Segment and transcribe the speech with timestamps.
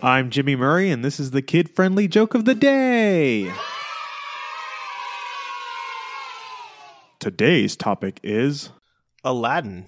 [0.00, 3.52] I'm Jimmy Murray, and this is the kid friendly joke of the day.
[7.18, 8.70] Today's topic is
[9.24, 9.86] Aladdin.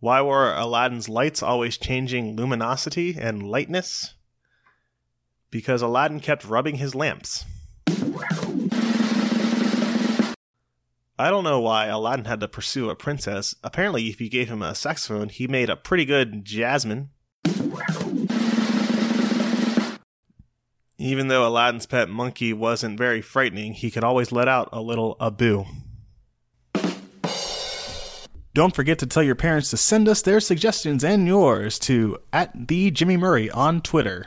[0.00, 4.14] Why were Aladdin's lights always changing luminosity and lightness?
[5.52, 7.44] Because Aladdin kept rubbing his lamps.
[11.22, 13.54] I don't know why Aladdin had to pursue a princess.
[13.62, 17.10] Apparently, if you gave him a saxophone, he made a pretty good Jasmine.
[20.98, 25.16] Even though Aladdin's pet monkey wasn't very frightening, he could always let out a little
[25.20, 25.64] Abu.
[28.52, 32.66] Don't forget to tell your parents to send us their suggestions and yours to at
[32.66, 34.26] the Jimmy Murray on Twitter.